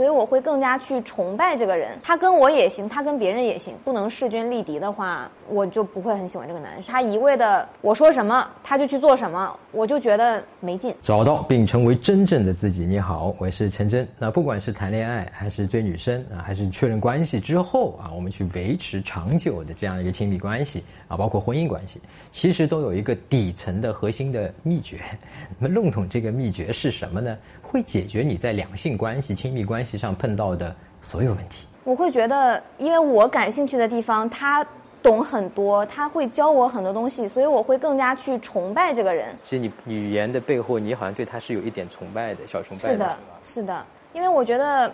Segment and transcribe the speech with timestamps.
[0.00, 1.90] 所以我会更加去崇拜这个人。
[2.02, 6.84] 他跟我也行，他跟别人也行，不能势均力敌的话，我就不会很喜欢这个男生。
[6.86, 10.94] 他一味的我说什么他就去做什么，我就觉得没劲。
[11.02, 12.86] 找到并成为真正的自己。
[12.86, 14.08] 你好，我是陈真。
[14.18, 24.98] 那不管是谈恋爱，还是追女生啊，还是确认关系之后啊，我们去维持长久的这样一个亲密关系啊，包括婚姻关系，其实都有一个底层的核心的秘诀。
[25.60, 27.36] 那么弄懂这个秘诀是什么呢？
[27.70, 31.66] 会解决你在两性关系、亲密关系上碰到的所有问题。
[31.84, 34.66] 我会觉得，因为我感兴趣的地方，他
[35.00, 39.28] 懂很多，他会教我很多东西，所以我会更加去崇拜这个人。
[39.44, 42.92] 其实你语言的背后，你好像对他是有一点崇拜的，小崇拜的。
[42.92, 44.92] 是的，是的，因为我觉得，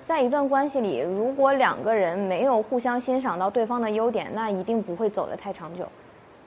[0.00, 5.86] 在一段关系里，如果两个人没有互相欣赏到对方的优点，那一定不会走得太长久。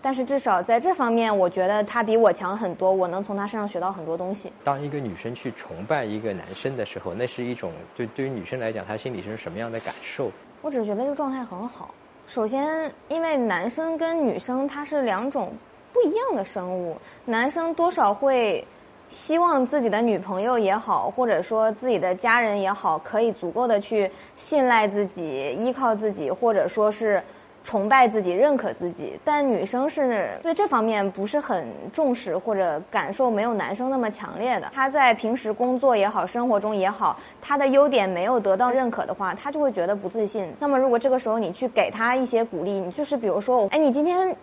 [0.01, 4.49] 但是至少在这方面，我觉得他比我强很多，我能从他身上学到很多东西。
[4.63, 10.31] 当一个女生去崇拜一个男生的时候，那是一种就对于女生来讲，她心里是什么样的感受？
[10.61, 11.93] 我只是觉得这个状态很好。
[12.27, 15.51] 首先，因为男生跟女生他是两种
[15.91, 18.65] 不一样的生物，男生多少会
[19.09, 27.21] 希望自己的女朋友也好，或者说自己的家人也好，可以足够的去信赖自己、依靠自己，或者说是。
[27.69, 34.71] 崇拜自己、认可自己，但女生是对这方面不是很重视，或者感受没有男生那么强烈的。
[34.73, 40.51] 她在平时工作也好、生活中也好，她的优点没有得到认可的话，她就会觉得不自信。
[40.59, 44.35] 那么，如果这个时候你去给她一些鼓励，你就是比如说，哎，你今天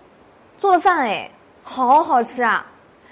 [0.56, 1.28] 做的饭哎，
[1.64, 2.64] 好好吃啊。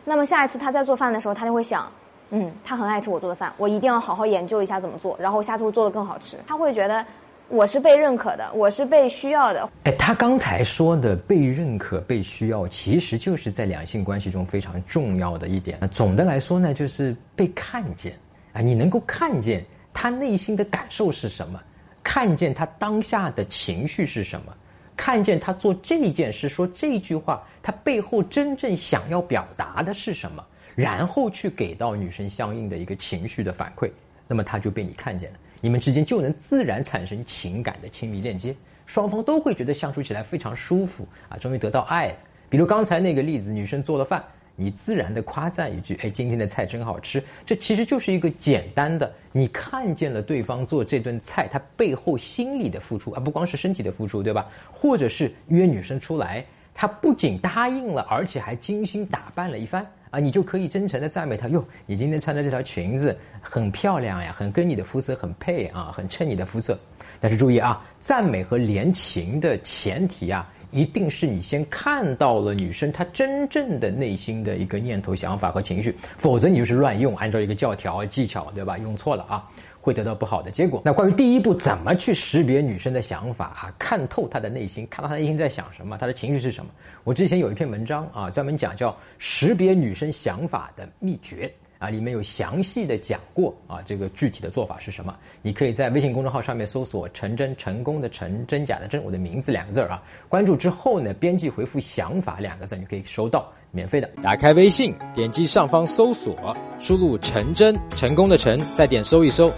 [0.04, 1.90] 那么下一次她在做饭的时候，她就会想，
[2.30, 6.36] 嗯，她很爱吃我做的饭，我一定要好好研究一下怎么做，然后下次会做的更好吃。
[6.46, 7.04] 她会觉得。
[7.48, 9.70] 我是被认可的，我是被需要的。
[9.84, 15.78] 哎，他刚才说的被认可、被需要，其实就是在两性关系中非常重要的一点。
[15.90, 18.18] 总的来说呢，就是被看见
[18.52, 21.60] 啊，你能够看见他内心的感受是什么，
[22.02, 24.52] 看见他当下的情绪是什么，
[24.96, 30.44] 看见他做这件事、说这句话，他背后真正想要表达的是什么，
[30.74, 33.90] 然后去给到女生相应的一个情绪的反馈，
[34.26, 35.38] 那么他就被你看见了。
[35.64, 38.54] 你们之间就能自然产生情感的亲密链接，
[38.84, 42.14] 双方都会觉得相处起来非常舒服啊，终于得到爱。
[42.50, 44.22] 比如刚才那个例子，女生做了饭，
[44.56, 54.46] 你自然的夸赞一句：“哎，今天的菜真好吃。”这其实就是一个简单的，你看见了对方做这顿菜，他背后心理的付出，而不光是身体的付出，对吧？
[54.70, 56.44] 或者是约女生出来，
[56.74, 59.90] 他不仅答应了，而且还精心打扮了一番。
[60.14, 66.78] 啊，你就可以真诚的赞美她哟，你今天穿的这条裙子很漂亮呀，很跟你的肤色很配啊，很衬你的肤色。
[67.18, 78.78] 但是注意啊，赞美和连情的前提啊，一定是你先看到了女生她真正的内心的一个念头、想法和情绪，否则你就是乱用，按照一个教条技巧，对吧？
[78.78, 79.50] 用错了啊。
[79.84, 80.80] 会得到不好的结果。
[80.82, 86.70] 那关于第一步怎么去识别女生的想法啊，看透她的内心，看到她内心在想什么，她的情绪是什么？
[87.04, 95.14] 我之前有一篇文章啊，专门讲叫识别女生想法的秘诀啊，里面有详细的讲过啊，这个具体的做法是什么？
[95.42, 104.08] 你可以在微信公众号上面搜索“陈真”，成功的陈，真假的真，我的名字两个字啊，关注之后呢，编辑回复“想法”两个字，你可以收到免费的。
[104.22, 109.52] 打开微信，点击上方搜索，输入“陈真”，成功的陈，再点搜一搜。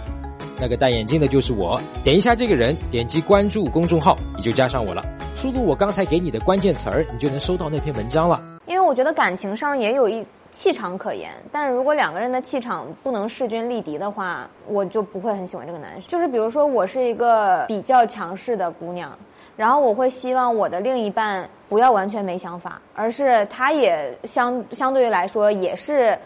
[0.59, 5.03] 那个戴眼镜的就是我，点一下这个人，点击关注公众号，你就加上我了。
[5.35, 8.43] 输入我刚才给你的关键词儿，你就能收到那篇文章了。
[8.65, 16.09] 因为我觉得感情上也有一气场可言，但如果两个人的气场不能势均力敌的话，我就不会很喜欢这个男生。
[16.09, 19.15] 就是比如说，我是一个比较强势的姑娘，
[19.55, 26.17] 然后我会希望我的另一半不要完全没想法，而是他也相相对于来说也是。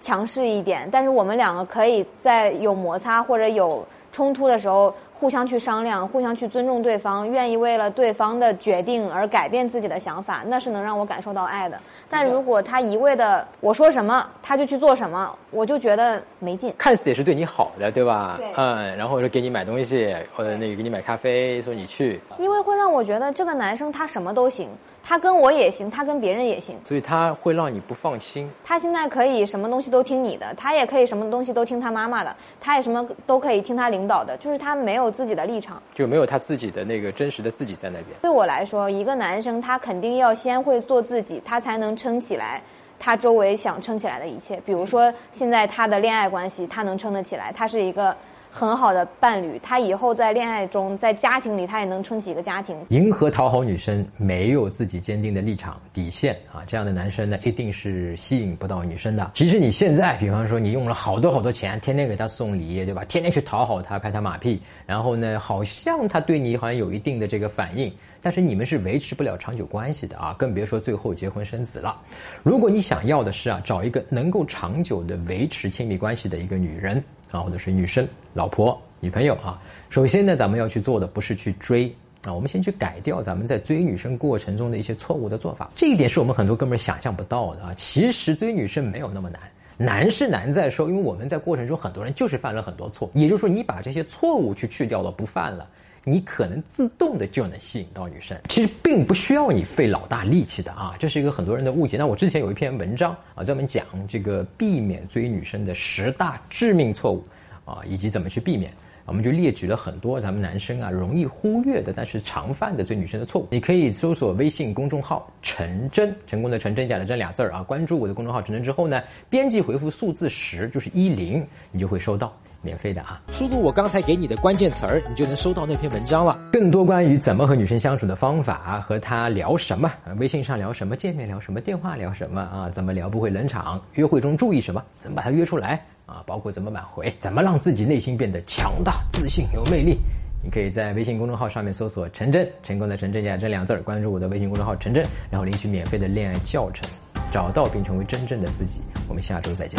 [0.00, 11.78] 强势一点，但是我们两个可以在有摩擦或者有冲突的时候，互相去商量，互相去尊重对方，愿意为了对方的决定而改变自己的想法，那是能让我感受到爱的。
[12.08, 16.74] 但如果他一味的我说什么他就去做什么，我就觉得没劲。
[16.76, 18.34] 看似也是对你好的，对吧？
[18.38, 18.46] 对。
[18.56, 22.20] 嗯，然后说给你买东西，或者那个给你买咖啡，说你去。
[22.38, 24.68] 因为会让我觉得这个男生他什么都行。
[25.02, 28.50] 他跟我也行，他跟别人也行，所以他会让你不放心。
[28.64, 38.08] 他现在可以什么东西都听你的，他也可以什么东西都听他妈妈的，他也什么都可以听他领导的，就是他没有自己的立场，就没有他自己的那个真实的自己在那边。
[38.22, 42.62] 对我来说，一个男生他肯定要先会做自己，他才能撑起来
[42.98, 44.60] 他周围想撑起来的一切。
[44.64, 48.14] 比如说现在他的恋爱关系，他能撑得起来，他是一个
[48.52, 52.76] 很好的伴侣，他以后在恋爱中，在家庭里，他也能撑起一个家庭。
[52.88, 59.30] 迎合讨好女生，没有自己坚定的立场底线啊，这样的男生呢，一定是吸引不到女生的。
[59.34, 63.04] 其实你现在，比方说你用了好多好多钱，天天给他送礼，对吧？
[63.04, 71.96] 天天去讨好他，拍他马屁，然后呢，好像他对你好像有一定的这个反应，但是你们是维持不了长久关系的啊，更别说最后结婚生子了。
[72.42, 77.02] 如果你想要的是啊，找一个能够长久的维持亲密关系的一个女人。
[77.30, 79.60] 啊，或者是女生、老婆、女朋友啊。
[79.88, 81.94] 首先呢，咱们要去做的不是去追
[82.24, 85.70] 啊，我们先去改掉咱们在追女生过程中的一些错误的做法。
[85.74, 87.74] 这一点是我们很多哥们儿想象不到的啊。
[87.76, 89.40] 其实追女生没有那么难，
[89.76, 93.10] 难是难在说，因为我们在过程中很多人就是犯了很多错。
[93.14, 95.66] 也就是说，你把这些错误去去掉了，不犯了。
[96.04, 101.96] 你可能自动的就能吸引到女生，其实并不需要你费老大力气的啊，这是一个很多人的误解。
[101.98, 107.22] 那我之前有一篇文章啊，专门讲这个避免追女生的十大致命错误
[107.66, 108.72] 啊，以及怎么去避免，
[109.04, 113.46] 我们就列举了很多咱们男生啊容易忽略的，但是常犯的追女生的错误。
[113.50, 122.34] 你可以搜索微信公众号“陈真”，成功的陈真假的真俩字儿啊，关注我的公众号“陈真”之后呢，编辑回复数字十，就是一零，你就会收到。
[122.62, 123.20] 免费的啊！
[123.30, 126.38] 输入我刚才给你的关键词儿，你就能收到那篇文章了。
[126.52, 132.70] 更多关于怎么和女生相处的方法，和她聊什么，微信上聊什么，见面聊什么，电话聊什么啊？
[132.70, 133.80] 怎么聊不会冷场？
[133.94, 134.82] 约会中注意什么？
[134.98, 136.22] 怎么把她约出来啊？
[136.26, 137.12] 包括怎么挽回？
[137.18, 139.98] 怎么让自己内心变得强大、自信、有魅力？
[140.42, 146.88] 你可以在微信公众号上面搜索“陈真”，成功的陈真加这两字儿，关注我的微信公众号“陈真”，然后领取免费的恋爱教程，
[147.30, 148.80] 找到并成为真正的自己。
[149.06, 149.78] 我们下周再见。